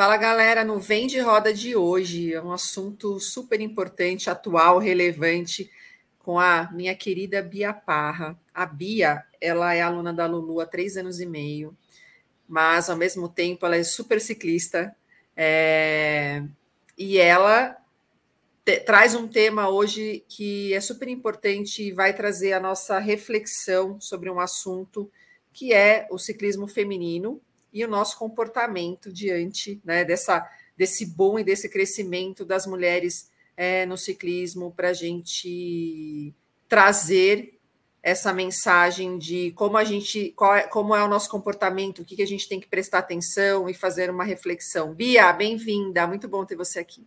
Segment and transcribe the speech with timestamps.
[0.00, 5.70] Fala galera, no Vem de Roda de hoje é um assunto super importante, atual, relevante,
[6.20, 8.34] com a minha querida Bia Parra.
[8.54, 11.76] A Bia, ela é aluna da Lulu há três anos e meio,
[12.48, 14.96] mas ao mesmo tempo ela é super ciclista
[15.36, 16.44] é...
[16.96, 17.76] e ela
[18.64, 24.00] te, traz um tema hoje que é super importante e vai trazer a nossa reflexão
[24.00, 25.12] sobre um assunto
[25.52, 27.38] que é o ciclismo feminino
[27.72, 33.84] e o nosso comportamento diante né, dessa, desse bom e desse crescimento das mulheres é,
[33.86, 36.34] no ciclismo, para a gente
[36.68, 37.58] trazer
[38.02, 42.22] essa mensagem de como a gente, é, como é o nosso comportamento, o que, que
[42.22, 44.94] a gente tem que prestar atenção e fazer uma reflexão.
[44.94, 47.06] Bia, bem-vinda, muito bom ter você aqui.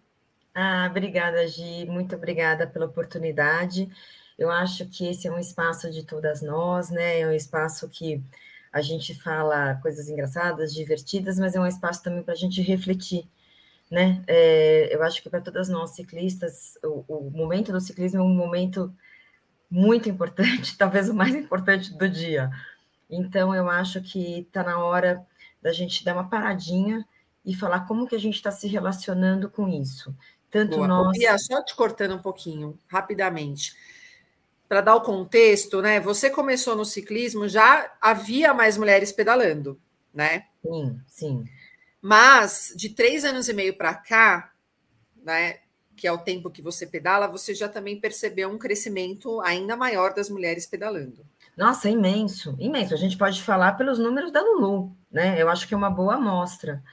[0.53, 3.89] Ah, obrigada, Gi, muito obrigada pela oportunidade.
[4.37, 7.21] Eu acho que esse é um espaço de todas nós, né?
[7.21, 8.21] É um espaço que
[8.73, 13.29] a gente fala coisas engraçadas, divertidas, mas é um espaço também para a gente refletir,
[13.89, 14.23] né?
[14.25, 18.33] É, eu acho que para todas nós ciclistas, o, o, momento do ciclismo é um
[18.33, 18.91] momento
[19.69, 22.49] muito importante, talvez o mais importante do dia.
[23.07, 25.23] Então, eu acho que está na hora
[25.61, 27.05] da gente dar uma paradinha
[27.45, 30.15] e falar como que a gente está se relacionando com isso.
[30.49, 30.87] Tanto Boa.
[30.87, 31.17] nós.
[31.17, 33.75] Bia, só te cortando um pouquinho, rapidamente
[34.73, 35.99] para dar o contexto, né?
[35.99, 39.79] Você começou no ciclismo, já havia mais mulheres pedalando,
[40.11, 40.45] né?
[40.65, 41.45] Sim, sim.
[42.01, 44.51] Mas de três anos e meio para cá,
[45.23, 45.59] né?
[45.95, 50.11] Que é o tempo que você pedala, você já também percebeu um crescimento ainda maior
[50.11, 51.23] das mulheres pedalando.
[51.55, 52.95] Nossa, imenso, imenso.
[52.95, 55.39] A gente pode falar pelos números da Lulu, né?
[55.39, 56.83] Eu acho que é uma boa amostra.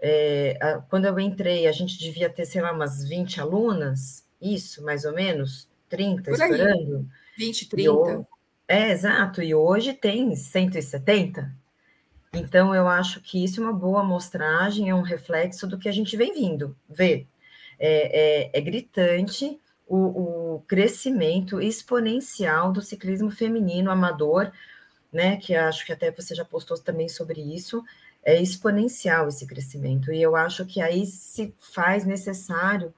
[0.00, 4.82] É, a, quando eu entrei, a gente devia ter, sei lá, umas 20 alunas, isso,
[4.82, 7.08] mais ou menos, 30 esperando.
[7.38, 8.26] 20, 30.
[8.66, 9.40] é, exato.
[9.40, 11.54] E hoje tem 170.
[12.34, 15.92] Então, eu acho que isso é uma boa amostragem, é um reflexo do que a
[15.92, 17.26] gente vem vindo ver.
[17.78, 24.50] É, é, é gritante o, o, crescimento exponencial do ciclismo feminino amador,
[25.12, 25.36] né?
[25.36, 27.82] Que acho que até você já postou também sobre isso.
[28.22, 30.12] É exponencial esse crescimento.
[30.12, 32.92] E eu acho que aí se faz necessário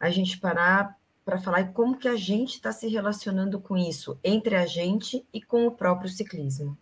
[0.00, 4.56] a gente parar para falar como que a gente está se relacionando com isso, entre
[4.56, 6.76] a gente e com o próprio ciclismo.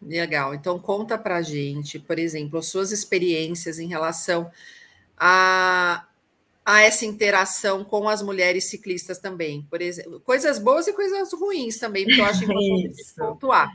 [0.00, 0.54] Legal.
[0.54, 4.50] Então, conta para a gente, por exemplo, as suas experiências em relação
[5.16, 6.06] a,
[6.64, 9.62] a essa interação com as mulheres ciclistas também.
[9.70, 13.70] Por exemplo, coisas boas e coisas ruins também, porque eu acho importante pontuar.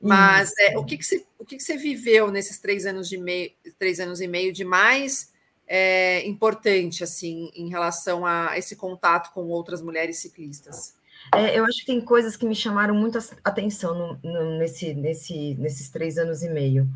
[0.00, 3.18] Mas é, o, que, que, você, o que, que você viveu nesses três anos, de
[3.18, 5.29] meio, três anos e meio de mais
[5.72, 10.96] é, importante assim em relação a esse contato com outras mulheres ciclistas?
[11.32, 15.54] É, eu acho que tem coisas que me chamaram muita atenção no, no, nesse, nesse,
[15.54, 16.88] nesses três anos e meio.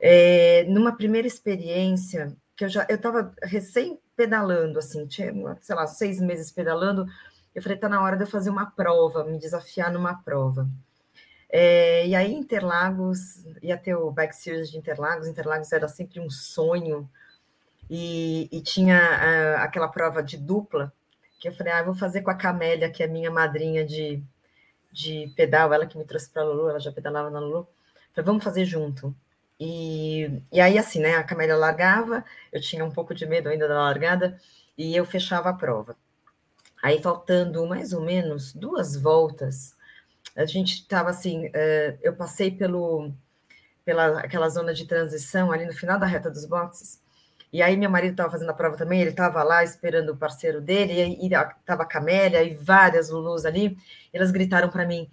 [0.00, 5.86] É, numa primeira experiência, que eu já eu estava recém pedalando, assim, tinha, sei lá,
[5.86, 7.06] seis meses pedalando,
[7.54, 10.66] eu falei, tá na hora de eu fazer uma prova, me desafiar numa prova.
[11.50, 16.30] É, e aí, Interlagos, ia ter o Bike Series de Interlagos, Interlagos era sempre um
[16.30, 17.10] sonho,
[17.90, 20.92] e, e tinha uh, aquela prova de dupla,
[21.40, 24.22] que eu falei, ah, vou fazer com a Camélia, que é minha madrinha de,
[24.92, 27.66] de pedal, ela que me trouxe para a Lulu, ela já pedalava na Lulu.
[28.14, 29.12] Falei, vamos fazer junto.
[29.58, 33.66] E, e aí, assim, né, a Camélia largava, eu tinha um pouco de medo ainda
[33.66, 34.38] da largada,
[34.78, 35.96] e eu fechava a prova.
[36.82, 39.74] Aí, faltando mais ou menos duas voltas,
[40.36, 43.12] a gente estava assim, uh, eu passei pelo,
[43.84, 47.00] pela aquela zona de transição ali no final da reta dos boxes,
[47.52, 50.60] e aí meu marido estava fazendo a prova também, ele estava lá esperando o parceiro
[50.60, 53.76] dele, e estava a Camélia e várias Lulus ali,
[54.12, 55.08] elas gritaram para mim,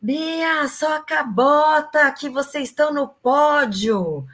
[0.00, 4.24] Bia, só bota que vocês estão no pódio.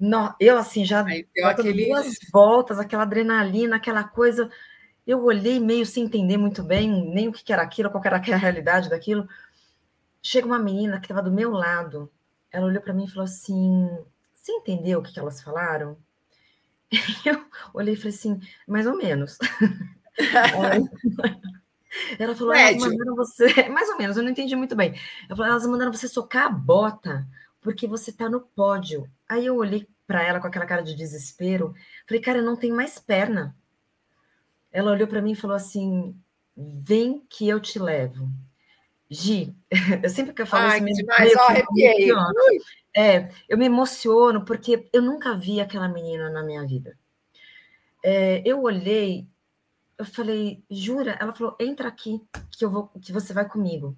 [0.00, 1.04] No, eu, assim, já
[1.44, 1.86] aquele...
[1.86, 4.50] duas voltas, aquela adrenalina, aquela coisa.
[5.06, 8.20] Eu olhei meio sem entender muito bem nem o que era aquilo, qual era a
[8.36, 9.28] realidade daquilo.
[10.22, 12.10] Chega uma menina que estava do meu lado,
[12.50, 13.88] ela olhou para mim e falou assim:
[14.34, 15.98] Você entendeu o que elas falaram?
[17.24, 19.38] Eu olhei e falei assim, mais ou menos.
[22.18, 24.94] Ela falou, elas mandaram você, mais ou menos, eu não entendi muito bem.
[25.28, 27.26] Ela falou, elas mandaram você socar a bota
[27.60, 29.06] porque você tá no pódio.
[29.28, 31.74] Aí eu olhei para ela com aquela cara de desespero,
[32.06, 33.54] falei, cara, eu não tenho mais perna.
[34.70, 36.16] Ela olhou para mim e falou assim:
[36.56, 38.28] vem que eu te levo.
[39.12, 39.54] Gi,
[40.02, 42.10] eu sempre que eu falo Ai, isso, que demais, ó, arrepiei.
[42.96, 46.96] É, eu me emociono porque eu nunca vi aquela menina na minha vida.
[48.02, 49.26] É, eu olhei,
[49.98, 51.16] eu falei, jura?
[51.20, 53.94] Ela falou, entra aqui que eu vou, que você vai comigo.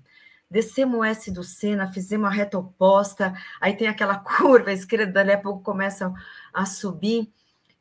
[0.50, 5.06] Descemos o S do Sena, fizemos a reta oposta, aí tem aquela curva à esquerda,
[5.06, 6.12] dali a pouco começa
[6.52, 7.32] a subir.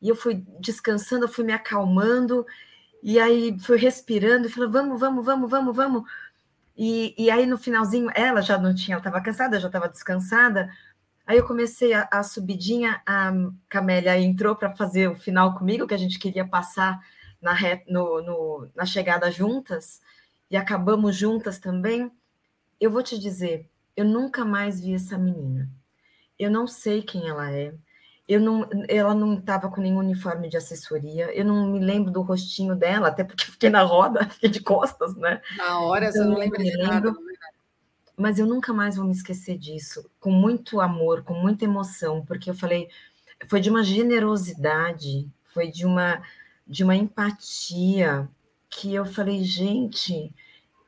[0.02, 2.46] e eu fui descansando, eu fui me acalmando,
[3.02, 6.04] e aí fui respirando e falei, vamos, vamos, vamos, vamos, vamos.
[6.76, 10.70] E, e aí no finalzinho, ela já não tinha, ela estava cansada, já estava descansada.
[11.26, 13.32] Aí eu comecei a, a subidinha, a
[13.70, 17.00] Camélia entrou para fazer o final comigo, que a gente queria passar
[17.42, 17.56] na,
[17.88, 20.02] no, no, na chegada juntas,
[20.50, 22.12] e acabamos juntas também.
[22.80, 25.70] Eu vou te dizer, eu nunca mais vi essa menina.
[26.38, 27.74] Eu não sei quem ela é.
[28.28, 31.34] Eu não, ela não estava com nenhum uniforme de assessoria.
[31.36, 35.16] Eu não me lembro do rostinho dela, até porque fiquei na roda, fiquei de costas,
[35.16, 35.42] né?
[35.58, 37.14] Na hora então, você não lembra de nada.
[38.16, 40.10] Mas eu nunca mais vou me esquecer disso.
[40.20, 42.88] Com muito amor, com muita emoção, porque eu falei,
[43.48, 46.22] foi de uma generosidade, foi de uma
[46.66, 48.30] de uma empatia
[48.70, 50.34] que eu falei, gente,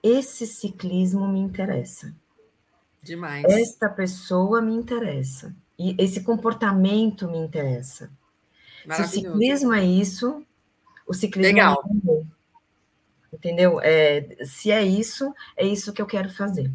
[0.02, 2.16] esse ciclismo me interessa.
[3.04, 3.44] Demais.
[3.46, 5.56] Esta pessoa me interessa.
[5.78, 8.10] E esse comportamento me interessa.
[8.92, 10.46] Se o ciclismo é isso,
[11.08, 11.84] o ciclismo Legal.
[11.84, 13.82] é Entendeu?
[13.82, 16.72] É, se é isso, é isso que eu quero fazer.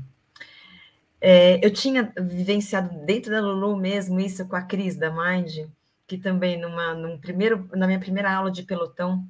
[1.20, 5.66] É, eu tinha vivenciado dentro da Lulu mesmo isso com a Cris da Mind,
[6.06, 9.26] que também numa, num primeiro, na minha primeira aula de pelotão,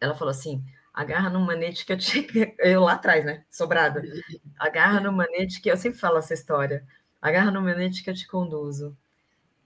[0.00, 2.26] ela falou assim: agarra no manete que eu tinha.
[2.58, 3.44] Eu lá atrás, né?
[3.50, 4.02] Sobrada.
[4.58, 6.84] Agarra no manete que eu sempre falo essa história
[7.20, 8.96] agarra no manete que eu te conduzo.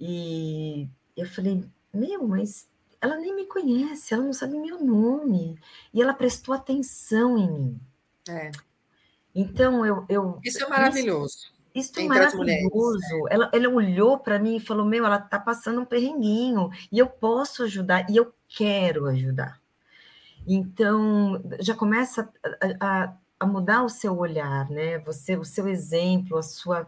[0.00, 2.68] E eu falei, meu, mas
[3.00, 5.58] ela nem me conhece, ela não sabe meu nome.
[5.92, 7.80] E ela prestou atenção em mim.
[8.28, 8.50] É.
[9.34, 10.04] Então, eu.
[10.08, 11.52] eu isso é maravilhoso.
[11.74, 13.28] Isso, é maravilhoso.
[13.30, 17.06] Ela, ela olhou para mim e falou: Meu, ela está passando um perrenguinho e eu
[17.06, 19.60] posso ajudar e eu quero ajudar.
[20.46, 22.28] Então, já começa
[22.60, 24.98] a, a, a mudar o seu olhar, né?
[24.98, 26.86] Você, o seu exemplo, a sua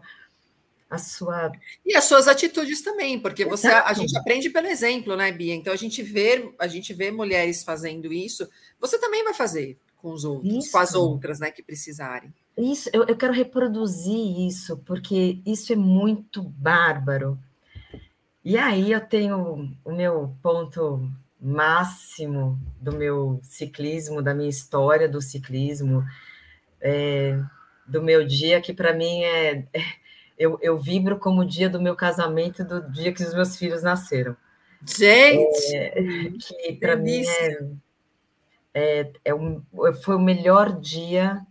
[0.95, 1.51] a sua.
[1.85, 5.53] E as suas atitudes também, porque você a gente aprende pelo exemplo, né, Bia?
[5.53, 8.49] Então a gente vê, a gente vê mulheres fazendo isso,
[8.79, 10.71] você também vai fazer com os outros, isso.
[10.71, 12.33] com as outras, né, que precisarem.
[12.57, 17.37] Isso, eu, eu quero reproduzir isso, porque isso é muito bárbaro.
[18.43, 21.09] E aí eu tenho o meu ponto
[21.41, 26.03] máximo do meu ciclismo, da minha história do ciclismo,
[26.79, 27.39] é,
[27.87, 29.81] do meu dia, que para mim é, é
[30.37, 33.83] eu, eu vibro como o dia do meu casamento do dia que os meus filhos
[33.83, 34.35] nasceram.
[34.85, 35.75] Gente!
[35.75, 35.91] É,
[36.39, 37.59] que para mim é,
[38.73, 39.63] é, é um,
[40.03, 41.41] foi o melhor dia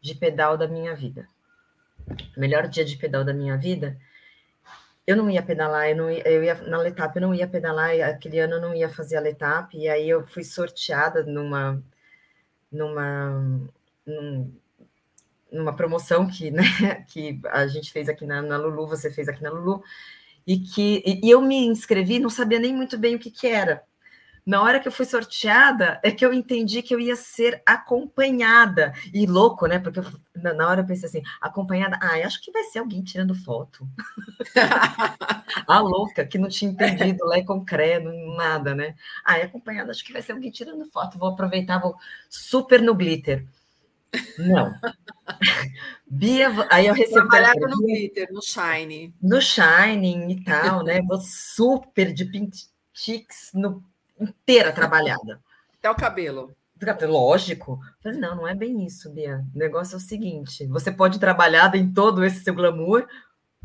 [0.00, 1.28] de pedal da minha vida.
[2.36, 3.98] O melhor dia de pedal da minha vida.
[5.06, 8.00] Eu não ia pedalar, eu, não ia, eu ia na Letap, eu não ia pedalar,
[8.00, 11.82] aquele ano eu não ia fazer a Letap, e aí eu fui sorteada numa,
[12.70, 13.60] numa,
[14.06, 14.54] num,
[15.52, 16.62] numa promoção que, né,
[17.08, 19.82] que a gente fez aqui na, na Lulu, você fez aqui na Lulu,
[20.46, 23.46] e que e, e eu me inscrevi, não sabia nem muito bem o que, que
[23.46, 23.82] era.
[24.44, 28.92] Na hora que eu fui sorteada, é que eu entendi que eu ia ser acompanhada.
[29.12, 29.78] E louco, né?
[29.78, 30.04] Porque eu,
[30.34, 33.86] na hora eu pensei assim, acompanhada, ah, acho que vai ser alguém tirando foto.
[35.68, 38.94] a louca, que não tinha entendido lá com credo, nada, né?
[39.24, 41.18] Ah, acompanhada, acho que vai ser alguém tirando foto.
[41.18, 41.94] Vou aproveitar, vou
[42.28, 43.46] super no glitter.
[44.38, 44.74] Não.
[46.06, 47.14] Bia, aí eu recebi.
[47.14, 49.14] Trabalhava no glitter, no Shine.
[49.22, 51.00] No Shining e tal, né?
[51.02, 52.50] Vou super de
[52.92, 53.82] chicks no,
[54.18, 55.40] inteira trabalhada.
[55.78, 56.54] Até o cabelo.
[57.02, 57.78] Lógico.
[58.02, 59.44] Falei, não, não é bem isso, Bia.
[59.54, 63.06] O negócio é o seguinte: você pode trabalhar em todo esse seu glamour,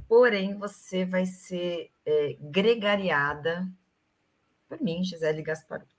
[0.07, 3.65] porém você vai ser é, gregariada
[4.67, 5.89] por mim, Gisele Gasparuto.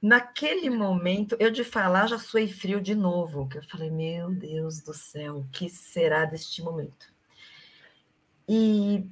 [0.00, 4.80] Naquele momento, eu de falar já suei frio de novo, que eu falei, meu Deus
[4.80, 7.06] do céu, o que será deste momento?
[8.48, 9.08] E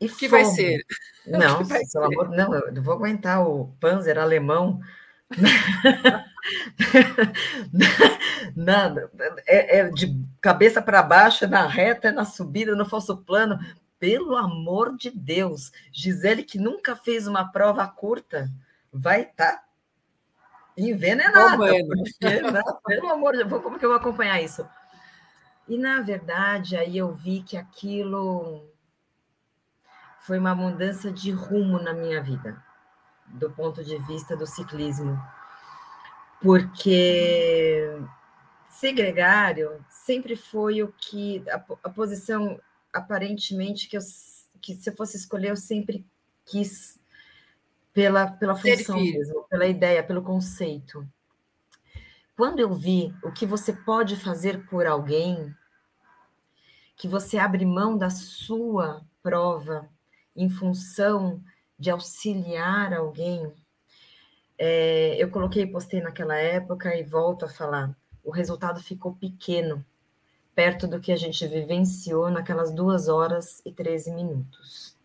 [0.00, 0.84] e que vai ser?
[1.26, 1.98] Não, vai pelo ser?
[1.98, 4.80] amor, não, eu não vou aguentar o Panzer alemão.
[8.54, 9.10] Nada,
[9.44, 13.58] é, é, de cabeça para baixo, é na reta, é na subida, no falso plano.
[13.98, 18.48] Pelo amor de Deus, Gisele, que nunca fez uma prova curta,
[18.92, 19.64] vai estar tá
[20.76, 21.56] envenenada.
[21.56, 24.68] Porque, né, pelo amor de Deus, como que eu vou acompanhar isso?
[25.68, 28.68] E, na verdade, aí eu vi que aquilo
[30.20, 32.62] foi uma mudança de rumo na minha vida,
[33.26, 35.20] do ponto de vista do ciclismo.
[36.40, 37.98] Porque
[38.68, 42.60] ser gregário sempre foi o que a, a posição
[42.92, 44.02] aparentemente que eu
[44.60, 46.04] que se eu fosse escolher eu sempre
[46.44, 46.98] quis
[47.96, 51.08] pela, pela função mesmo, pela ideia, pelo conceito.
[52.36, 55.50] Quando eu vi o que você pode fazer por alguém,
[56.94, 59.88] que você abre mão da sua prova
[60.36, 61.42] em função
[61.78, 63.50] de auxiliar alguém,
[64.58, 69.82] é, eu coloquei, postei naquela época e volto a falar, o resultado ficou pequeno,
[70.54, 74.95] perto do que a gente vivenciou naquelas duas horas e 13 minutos,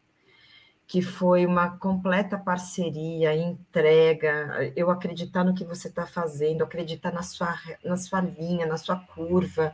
[0.91, 7.23] que foi uma completa parceria, entrega, eu acreditar no que você está fazendo, acreditar na
[7.23, 9.73] sua, na sua linha, na sua curva,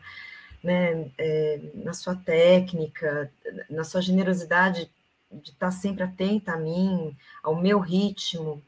[0.64, 3.32] né, é, na sua técnica,
[3.68, 4.92] na sua generosidade
[5.32, 8.62] de estar tá sempre atenta a mim, ao meu ritmo,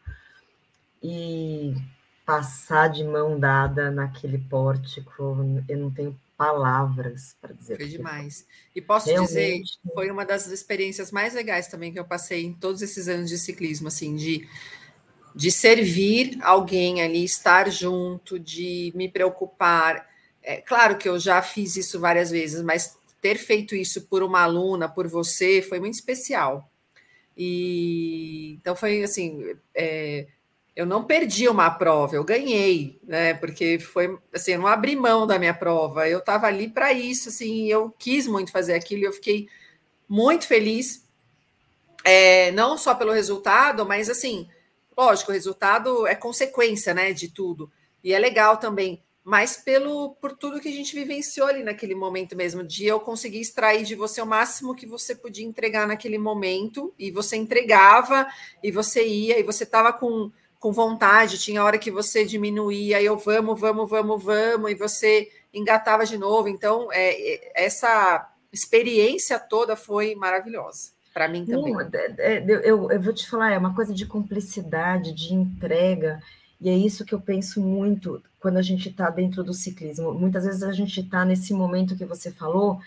[1.04, 1.76] e
[2.26, 5.38] passar de mão dada naquele pórtico,
[5.68, 7.76] eu não tenho palavras para dizer.
[7.76, 8.48] Foi demais.
[8.74, 9.28] E posso Realmente...
[9.28, 9.62] dizer,
[9.94, 13.38] foi uma das experiências mais legais também que eu passei em todos esses anos de
[13.38, 14.48] ciclismo, assim, de,
[15.36, 20.08] de servir alguém ali, estar junto, de me preocupar.
[20.42, 24.40] É claro que eu já fiz isso várias vezes, mas ter feito isso por uma
[24.40, 26.72] aluna, por você, foi muito especial.
[27.36, 29.44] E então foi assim,
[29.76, 30.26] é,
[30.80, 33.34] eu não perdi uma prova, eu ganhei, né?
[33.34, 37.28] Porque foi assim, eu não abri mão da minha prova, eu estava ali para isso,
[37.28, 39.50] assim, eu quis muito fazer aquilo, eu fiquei
[40.08, 41.06] muito feliz,
[42.02, 44.48] é, não só pelo resultado, mas assim,
[44.98, 47.70] lógico, o resultado é consequência, né, de tudo.
[48.02, 52.38] E é legal também, mas pelo por tudo que a gente vivenciou ali naquele momento
[52.38, 56.94] mesmo, de eu conseguir extrair de você o máximo que você podia entregar naquele momento,
[56.98, 58.26] e você entregava,
[58.64, 63.18] e você ia, e você estava com com vontade, tinha hora que você diminuía, eu
[63.18, 66.50] vamos, vamos, vamos, vamos, e você engatava de novo.
[66.50, 70.92] Então, é, é essa experiência toda foi maravilhosa.
[71.14, 71.74] Para mim também.
[71.74, 76.22] Não, é, é, eu, eu vou te falar, é uma coisa de cumplicidade, de entrega,
[76.62, 80.14] e é isso que eu penso muito quando a gente está dentro do ciclismo.
[80.14, 82.80] Muitas vezes a gente está nesse momento que você falou,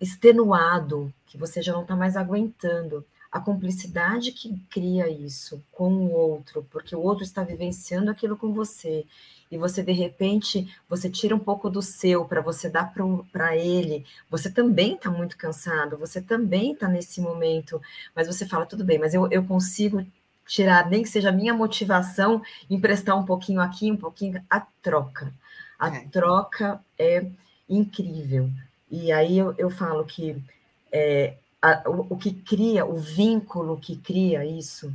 [0.00, 6.12] extenuado, que você já não está mais aguentando a cumplicidade que cria isso com o
[6.12, 9.04] outro, porque o outro está vivenciando aquilo com você,
[9.50, 12.92] e você de repente você tira um pouco do seu para você dar
[13.32, 17.80] para ele, você também está muito cansado, você também está nesse momento,
[18.14, 20.06] mas você fala, tudo bem, mas eu, eu consigo
[20.46, 25.32] tirar, nem que seja a minha motivação, emprestar um pouquinho aqui, um pouquinho, a troca.
[25.78, 26.00] A é.
[26.10, 27.26] troca é
[27.68, 28.50] incrível.
[28.90, 30.42] E aí eu, eu falo que
[30.90, 34.92] é, a, o, o, que cria, o vínculo que cria isso,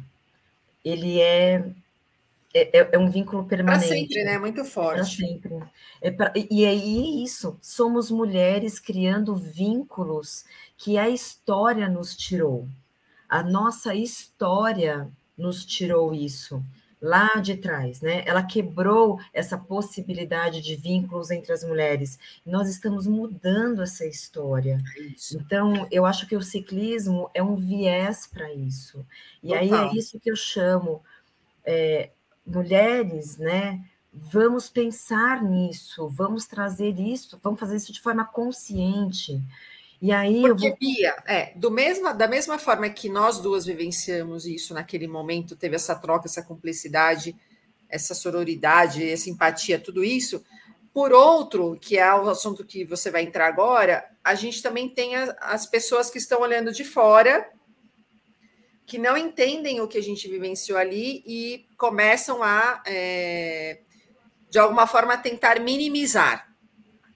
[0.84, 1.66] ele é,
[2.54, 3.88] é, é, é um vínculo permanente.
[3.88, 4.38] Para sempre, né?
[4.38, 4.96] Muito forte.
[4.96, 5.64] Para sempre.
[6.02, 10.46] É pra, e aí é isso, somos mulheres criando vínculos
[10.78, 12.68] que a história nos tirou.
[13.28, 16.64] A nossa história nos tirou isso
[17.04, 18.24] lá de trás, né?
[18.26, 22.18] Ela quebrou essa possibilidade de vínculos entre as mulheres.
[22.46, 24.82] Nós estamos mudando essa história.
[24.98, 29.06] É então, eu acho que o ciclismo é um viés para isso.
[29.44, 29.60] E Total.
[29.60, 31.04] aí é isso que eu chamo
[31.66, 32.12] é,
[32.48, 33.84] mulheres, né?
[34.14, 39.42] Vamos pensar nisso, vamos trazer isso, vamos fazer isso de forma consciente.
[40.04, 40.78] E aí Porque, eu vou...
[40.78, 45.78] Bia, é, do mesma, da mesma forma que nós duas vivenciamos isso naquele momento, teve
[45.78, 47.34] essa troca, essa cumplicidade,
[47.88, 50.44] essa sororidade, essa empatia, tudo isso.
[50.94, 55.16] Por outro, que é o assunto que você vai entrar agora, a gente também tem
[55.16, 57.50] as pessoas que estão olhando de fora,
[58.86, 63.80] que não entendem o que a gente vivenciou ali e começam a, é,
[64.50, 66.53] de alguma forma, tentar minimizar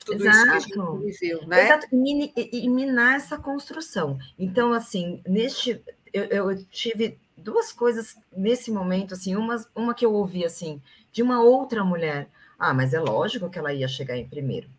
[0.08, 0.58] tudo Exato.
[0.58, 1.66] isso que a gente viveu, né?
[1.66, 4.18] Exato, e, minar essa construção.
[4.40, 5.82] Então, assim, neste,
[6.14, 11.22] eu, eu, tive duas coisas nesse momento, assim, uma, uma que eu ouvi, assim, de
[11.22, 12.30] uma outra mulher.
[12.58, 14.70] Ah, mas é lógico que ela ia chegar em primeiro.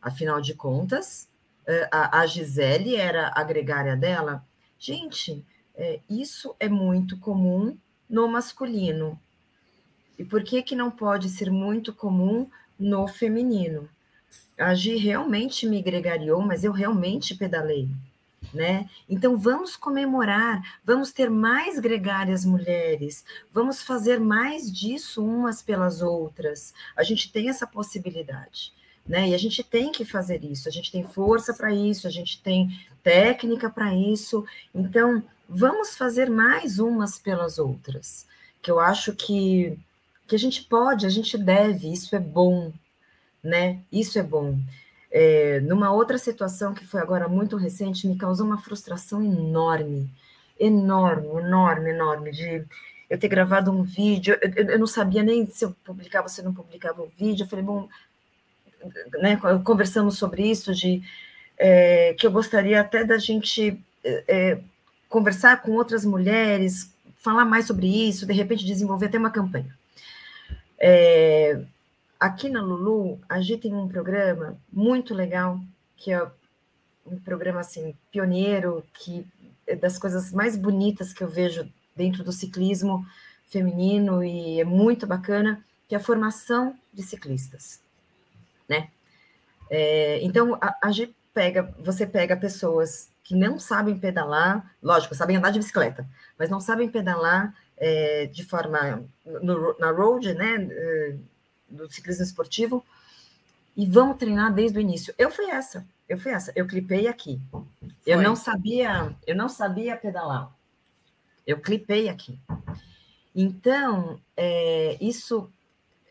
[0.00, 1.28] Afinal de contas,
[1.66, 4.44] eh, a, a Gisele era a gregária dela.
[4.78, 5.44] Gente,
[5.76, 7.76] é, isso é muito comum
[8.08, 9.20] no masculino.
[10.18, 13.88] E por que que não pode ser muito comum no feminino?
[14.58, 17.88] A realmente me gregariou, mas eu realmente pedalei,
[18.52, 18.88] né?
[19.08, 26.74] Então vamos comemorar, vamos ter mais gregárias mulheres, vamos fazer mais disso umas pelas outras.
[26.96, 28.72] A gente tem essa possibilidade,
[29.06, 29.28] né?
[29.28, 32.42] E a gente tem que fazer isso, a gente tem força para isso, a gente
[32.42, 34.44] tem técnica para isso.
[34.74, 38.26] Então, vamos fazer mais umas pelas outras.
[38.60, 39.78] Que eu acho que
[40.26, 42.70] que a gente pode, a gente deve, isso é bom,
[43.42, 43.80] né?
[43.90, 44.58] Isso é bom.
[45.10, 50.10] É, numa outra situação que foi agora muito recente, me causou uma frustração enorme,
[50.60, 52.64] enorme, enorme, enorme, de
[53.08, 56.42] eu ter gravado um vídeo, eu, eu não sabia nem se eu publicava ou se
[56.42, 57.88] não publicava o vídeo, eu falei, bom,
[59.20, 61.02] né, conversamos sobre isso, de
[61.56, 64.58] é, que eu gostaria até da gente é, é
[65.08, 69.74] conversar com outras mulheres, falar mais sobre isso, de repente desenvolver até uma campanha.
[70.78, 71.60] É,
[72.18, 75.60] aqui na Lulu, a gente tem um programa muito legal,
[75.96, 76.26] que é
[77.06, 79.26] um programa assim pioneiro, que
[79.66, 83.06] é das coisas mais bonitas que eu vejo dentro do ciclismo
[83.46, 87.80] feminino e é muito bacana, que é a formação de ciclistas,
[88.68, 88.90] né?
[89.70, 95.36] É, então a, a gente pega, você pega pessoas que não sabem pedalar, lógico, sabem
[95.36, 96.08] andar de bicicleta,
[96.38, 101.16] mas não sabem pedalar é, de forma no, na road, né, é,
[101.68, 102.84] do ciclismo esportivo,
[103.76, 105.14] e vão treinar desde o início.
[105.16, 107.40] Eu fui essa, eu fui essa, eu clipei aqui.
[107.50, 107.62] Foi.
[108.04, 110.52] Eu não sabia, eu não sabia pedalar.
[111.46, 112.38] Eu clipei aqui.
[113.34, 115.50] Então, é, isso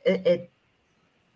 [0.06, 0.50] é, é,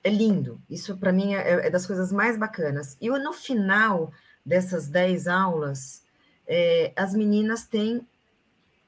[0.03, 0.61] é, lindo.
[0.69, 2.95] Isso, para mim, é, é, das coisas mais bacanas.
[3.01, 4.13] E no final
[4.45, 6.03] dessas 10 aulas,
[6.47, 8.07] é, as meninas têm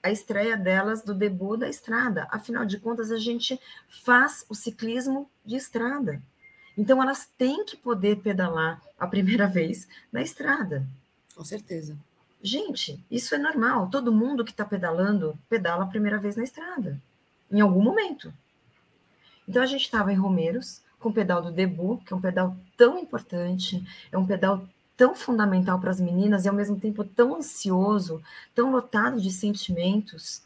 [0.03, 2.27] a estreia delas do debut da estrada.
[2.29, 6.21] Afinal de contas, a gente faz o ciclismo de estrada.
[6.77, 10.85] Então, elas têm que poder pedalar a primeira vez na estrada.
[11.33, 11.97] Com certeza.
[12.41, 13.89] Gente, isso é normal.
[13.89, 16.99] Todo mundo que está pedalando pedala a primeira vez na estrada,
[17.49, 18.33] em algum momento.
[19.47, 22.55] Então, a gente estava em Romeiros, com o pedal do debut, que é um pedal
[22.75, 27.35] tão importante, é um pedal tão fundamental para as meninas e ao mesmo tempo tão
[27.35, 28.21] ansioso,
[28.53, 30.41] tão lotado de sentimentos.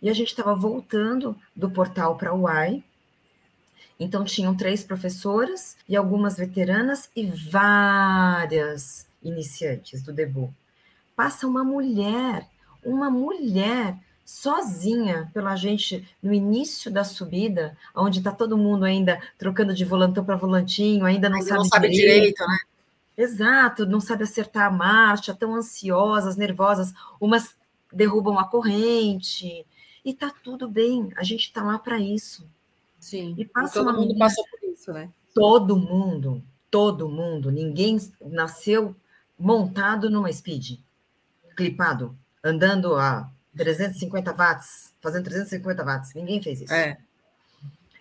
[0.00, 2.82] E a gente estava voltando do portal para o UAI,
[3.98, 10.50] então, tinham três professoras e algumas veteranas e várias iniciantes do debut.
[11.14, 12.46] Passa uma mulher,
[12.84, 19.72] uma mulher sozinha pela gente no início da subida, onde está todo mundo ainda trocando
[19.72, 22.58] de volantão para volantinho, ainda não, sabe, não sabe direito, direito, né?
[23.16, 27.56] Exato, não sabe acertar a marcha, tão ansiosas, nervosas, umas
[27.92, 29.64] derrubam a corrente,
[30.04, 32.46] e tá tudo bem, a gente está lá para isso.
[33.00, 33.34] Sim.
[33.38, 35.10] E passa e todo mundo menina, passou por isso, né?
[35.34, 37.50] Todo mundo, todo mundo.
[37.50, 38.94] Ninguém nasceu
[39.38, 40.78] montado numa speed,
[41.56, 46.14] clipado, andando a 350 watts, fazendo 350 watts.
[46.14, 46.72] Ninguém fez isso.
[46.72, 46.98] É.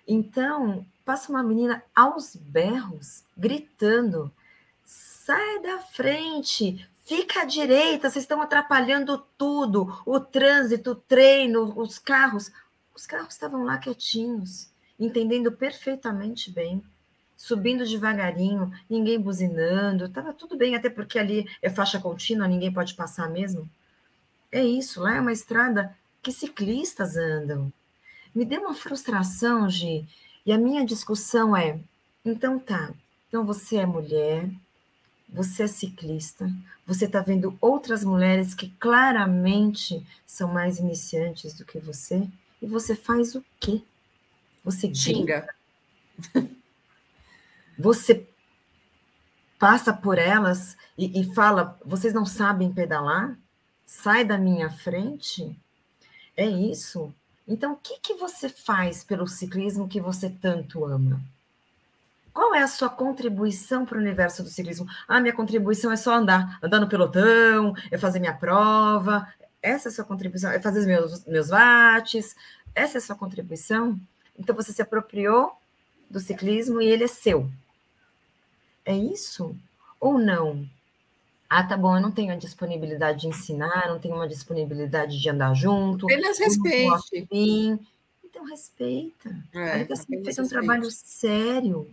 [0.07, 4.31] Então, passa uma menina aos berros, gritando:
[4.83, 11.97] sai da frente, fica à direita, vocês estão atrapalhando tudo, o trânsito, o treino, os
[11.99, 12.51] carros.
[12.95, 16.83] Os carros estavam lá quietinhos entendendo perfeitamente bem,
[17.35, 22.93] subindo devagarinho, ninguém buzinando, estava tudo bem, até porque ali é faixa contínua, ninguém pode
[22.93, 23.69] passar mesmo.
[24.51, 27.71] É isso, lá é uma estrada que ciclistas andam.
[28.33, 30.07] Me deu uma frustração, Gi,
[30.45, 31.79] e a minha discussão é:
[32.23, 32.93] então tá,
[33.27, 34.49] então você é mulher,
[35.33, 36.47] você é ciclista,
[36.85, 42.29] você está vendo outras mulheres que claramente são mais iniciantes do que você,
[42.61, 43.81] e você faz o quê?
[44.63, 45.47] Você xinga.
[47.77, 48.27] Você
[49.57, 53.37] passa por elas e, e fala: vocês não sabem pedalar?
[53.85, 55.57] Sai da minha frente?
[56.37, 57.13] É isso?
[57.47, 61.21] Então, o que, que você faz pelo ciclismo que você tanto ama?
[62.33, 64.87] Qual é a sua contribuição para o universo do ciclismo?
[65.07, 69.27] Ah, minha contribuição é só andar, andar no pelotão, é fazer minha prova.
[69.61, 72.35] Essa é a sua contribuição, é fazer meus, meus watts.
[72.73, 73.99] Essa é a sua contribuição?
[74.37, 75.51] Então você se apropriou
[76.09, 77.49] do ciclismo e ele é seu.
[78.83, 79.55] É isso?
[79.99, 80.67] Ou não?
[81.47, 85.29] Ah, tá bom, eu não tenho a disponibilidade de ensinar, não tenho uma disponibilidade de
[85.29, 86.07] andar junto.
[86.07, 86.93] Apenas respeite.
[86.93, 87.79] Assim.
[88.23, 89.29] Então, respeita.
[89.53, 91.87] É, Olha que você fez um trabalho sério.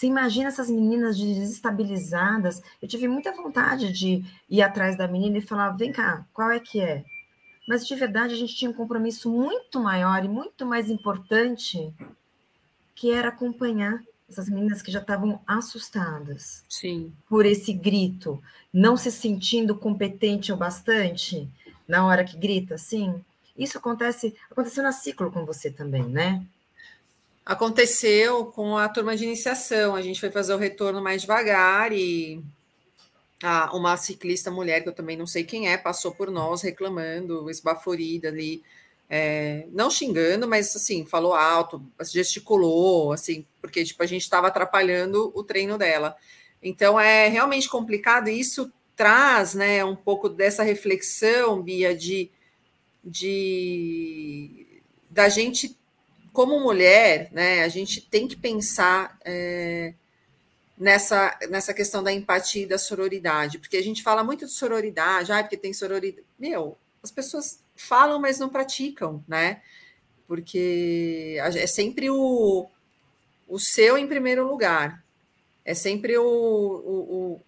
[0.00, 2.62] Você imagina essas meninas desestabilizadas.
[2.80, 6.58] Eu tive muita vontade de ir atrás da menina e falar: vem cá, qual é
[6.58, 7.04] que é?
[7.68, 11.94] mas de verdade a gente tinha um compromisso muito maior e muito mais importante,
[12.96, 17.12] que era acompanhar essas meninas que já estavam assustadas Sim.
[17.28, 21.46] por esse grito, não se sentindo competente o bastante
[21.86, 23.22] na hora que grita, sim.
[23.56, 26.44] Isso acontece, aconteceu na ciclo com você também, né?
[27.44, 29.94] Aconteceu com a turma de iniciação.
[29.94, 32.42] A gente foi fazer o retorno mais devagar e
[33.42, 37.50] ah, uma ciclista mulher, que eu também não sei quem é, passou por nós reclamando,
[37.50, 38.62] esbaforida ali,
[39.08, 45.32] é, não xingando, mas assim, falou alto, gesticulou, assim, porque tipo, a gente estava atrapalhando
[45.34, 46.16] o treino dela.
[46.62, 52.30] Então é realmente complicado, e isso traz né, um pouco dessa reflexão, Bia, de,
[53.02, 54.66] de
[55.08, 55.76] da gente,
[56.32, 59.18] como mulher, né, a gente tem que pensar.
[59.24, 59.94] É,
[60.80, 65.30] nessa, nessa questão da empatia e da sororidade, porque a gente fala muito de sororidade,
[65.30, 66.26] ah, porque tem sororidade.
[66.38, 69.60] Meu, as pessoas falam, mas não praticam, né?
[70.26, 72.66] Porque é sempre o,
[73.46, 75.04] o seu em primeiro lugar.
[75.64, 77.40] É sempre o, o, o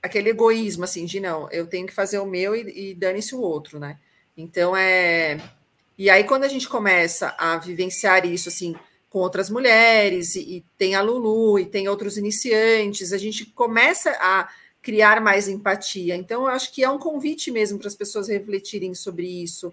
[0.00, 3.40] aquele egoísmo, assim, de não, eu tenho que fazer o meu e, e dane-se o
[3.40, 3.98] outro, né?
[4.36, 5.40] Então é.
[5.98, 8.74] E aí, quando a gente começa a vivenciar isso, assim,
[9.08, 14.10] com outras mulheres, e, e tem a Lulu, e tem outros iniciantes, a gente começa
[14.20, 14.48] a
[14.82, 16.14] criar mais empatia.
[16.14, 19.72] Então, eu acho que é um convite mesmo para as pessoas refletirem sobre isso.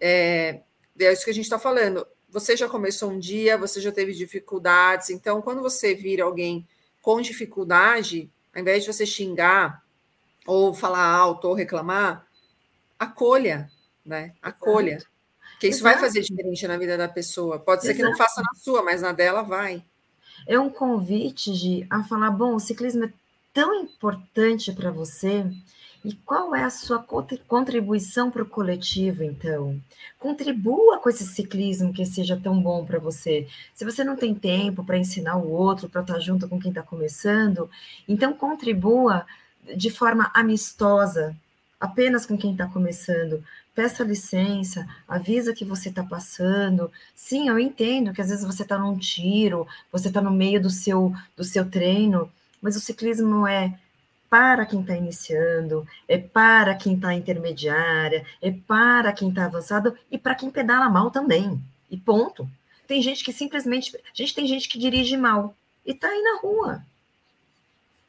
[0.00, 0.60] É,
[0.98, 2.06] é isso que a gente está falando.
[2.30, 6.66] Você já começou um dia, você já teve dificuldades, então, quando você vira alguém
[7.02, 9.82] com dificuldade, ao invés de você xingar,
[10.46, 12.26] ou falar alto, ou reclamar,
[12.98, 13.70] acolha,
[14.04, 14.34] né?
[14.40, 14.96] Acolha.
[14.96, 15.17] Exato.
[15.58, 15.96] Porque isso Exato.
[15.96, 17.58] vai fazer diferente na vida da pessoa.
[17.58, 18.04] Pode ser Exato.
[18.04, 19.82] que não faça na sua, mas na dela vai.
[20.46, 23.12] É um convite de a falar, bom, o ciclismo é
[23.52, 25.44] tão importante para você,
[26.04, 27.04] e qual é a sua
[27.48, 29.82] contribuição para o coletivo, então?
[30.16, 33.48] Contribua com esse ciclismo que seja tão bom para você.
[33.74, 36.84] Se você não tem tempo para ensinar o outro, para estar junto com quem está
[36.84, 37.68] começando,
[38.08, 39.26] então contribua
[39.76, 41.36] de forma amistosa,
[41.80, 43.42] apenas com quem está começando.
[43.78, 46.90] Peça licença, avisa que você está passando.
[47.14, 50.68] Sim, eu entendo que às vezes você está num tiro, você está no meio do
[50.68, 52.28] seu, do seu treino,
[52.60, 53.78] mas o ciclismo é
[54.28, 60.18] para quem está iniciando, é para quem está intermediária, é para quem está avançado e
[60.18, 61.62] para quem pedala mal também.
[61.88, 62.50] E ponto.
[62.84, 63.96] Tem gente que simplesmente.
[64.12, 65.54] Gente, tem gente que dirige mal
[65.86, 66.82] e está aí na rua.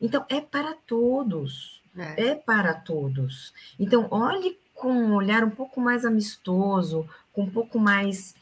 [0.01, 1.79] Então, é para todos.
[1.95, 2.29] É.
[2.29, 3.53] é para todos.
[3.79, 8.33] Então, olhe com um olhar um pouco mais amistoso, com um pouco mais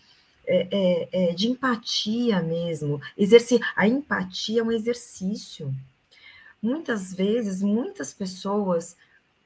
[0.45, 3.01] é, é, é, de empatia mesmo.
[3.17, 5.73] Exercer a empatia é um exercício
[6.61, 8.97] muitas vezes, muitas pessoas,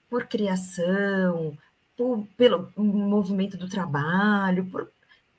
[0.09, 1.57] por criação,
[1.95, 4.91] por, pelo movimento do trabalho, por,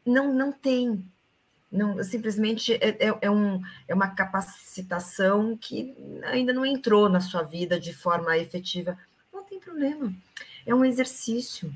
[0.04, 1.04] não, não tem.
[1.70, 7.42] Não, simplesmente é, é, é, um, é uma capacitação que ainda não entrou na sua
[7.42, 8.98] vida de forma efetiva.
[9.32, 10.12] Não tem problema.
[10.66, 11.74] É um exercício.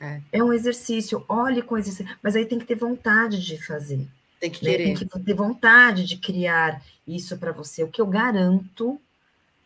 [0.00, 1.24] É, é um exercício.
[1.28, 2.16] Olhe com exercício.
[2.22, 4.06] Mas aí tem que ter vontade de fazer.
[4.40, 4.88] Tem que querer.
[4.88, 4.96] Né?
[4.96, 7.84] Tem que ter vontade de criar isso para você.
[7.84, 9.00] O que eu garanto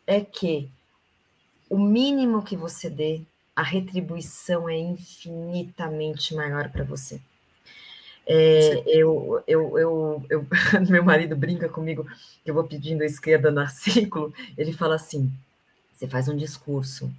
[0.07, 0.68] é que
[1.68, 3.22] o mínimo que você dê,
[3.54, 7.20] a retribuição é infinitamente maior para você.
[8.31, 10.46] É, eu, eu, eu, eu,
[10.88, 12.07] meu marido brinca comigo,
[12.44, 15.33] eu vou pedindo a esquerda na ciclo, ele fala assim:
[15.94, 17.11] você faz um discurso,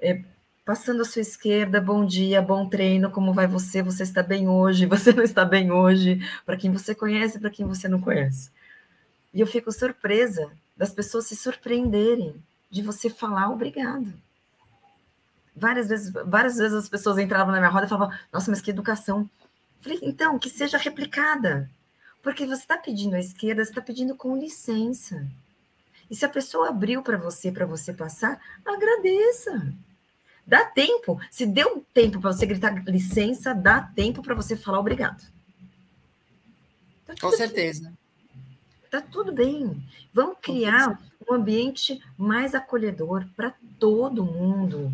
[0.00, 0.20] é,
[0.64, 3.82] passando a sua esquerda, bom dia, bom treino, como vai você?
[3.82, 4.86] Você está bem hoje?
[4.86, 6.20] Você não está bem hoje?
[6.44, 8.50] Para quem você conhece, para quem você não conhece.
[9.32, 14.12] E eu fico surpresa das pessoas se surpreenderem de você falar obrigado.
[15.54, 18.70] Várias vezes, várias vezes as pessoas entravam na minha roda e falavam, nossa, mas que
[18.70, 19.28] educação.
[19.80, 21.68] falei, então, que seja replicada.
[22.22, 25.26] Porque você está pedindo à esquerda, você está pedindo com licença.
[26.10, 29.72] E se a pessoa abriu para você, para você passar, agradeça.
[30.50, 31.20] Dá tempo.
[31.30, 35.22] Se deu tempo para você gritar licença, dá tempo para você falar obrigado.
[37.06, 37.92] Tá com certeza.
[38.90, 39.80] Tá tudo bem.
[40.12, 44.92] Vamos criar um ambiente mais acolhedor para todo mundo.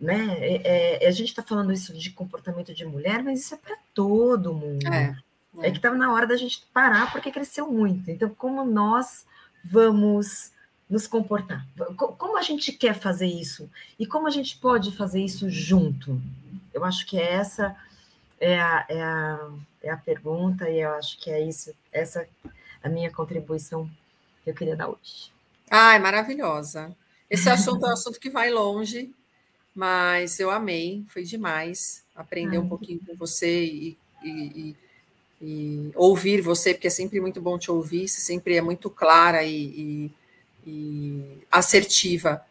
[0.00, 0.38] Né?
[0.38, 3.76] É, é, a gente está falando isso de comportamento de mulher, mas isso é para
[3.92, 4.86] todo mundo.
[4.86, 5.14] É,
[5.58, 5.68] é.
[5.68, 8.10] é que estava na hora da gente parar porque cresceu muito.
[8.10, 9.26] Então, como nós
[9.62, 10.50] vamos
[10.88, 11.66] nos comportar?
[11.96, 13.70] Como a gente quer fazer isso?
[13.98, 16.20] E como a gente pode fazer isso junto?
[16.72, 17.76] Eu acho que essa
[18.40, 19.50] é a, é a,
[19.82, 22.26] é a pergunta, e eu acho que é isso, essa
[22.82, 23.90] a minha contribuição
[24.42, 25.32] que eu queria dar hoje.
[25.70, 26.96] Ai, maravilhosa.
[27.28, 29.12] Esse assunto é um assunto que vai longe,
[29.74, 32.62] mas eu amei, foi demais aprender Ai.
[32.62, 34.76] um pouquinho com você e, e, e,
[35.42, 39.44] e, ouvir você, porque é sempre muito bom te ouvir, você sempre é muito clara
[39.44, 40.10] e,
[41.50, 42.42] assertiva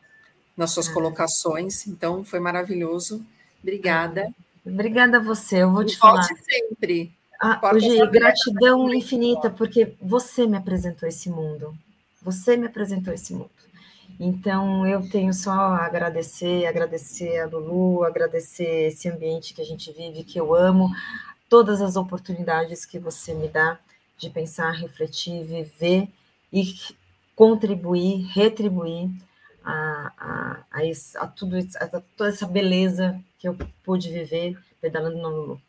[0.55, 0.93] nas suas Ai.
[0.93, 3.23] colocações, então foi maravilhoso.
[3.61, 4.33] Obrigada.
[4.65, 6.23] Obrigada a você, eu vou te falar.
[6.23, 7.13] sempre.
[7.39, 11.77] Ah, hoje, gratidão infinita, porque você me apresentou esse mundo.
[12.21, 13.51] Você me apresentou esse mundo.
[14.19, 19.91] Então, eu tenho só a agradecer, agradecer a Lulu, agradecer esse ambiente que a gente
[19.91, 20.89] vive, que eu amo,
[21.47, 23.77] todas as oportunidades que você me dá
[24.17, 26.07] de pensar, refletir, viver
[26.51, 26.63] e
[27.37, 29.11] contribuir, retribuir
[29.63, 34.57] a, a, a, isso, a tudo isso, a toda essa beleza que eu pude viver
[34.81, 35.61] pedalando no Lulu.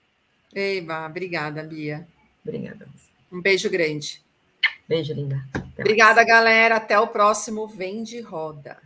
[0.54, 2.08] Eiba, obrigada, Bia.
[2.42, 2.88] Obrigada.
[3.30, 4.22] Um beijo grande.
[4.88, 5.44] Beijo, linda.
[5.52, 6.26] Até obrigada, mais.
[6.26, 6.76] galera.
[6.76, 8.78] Até o próximo Vem de Roda.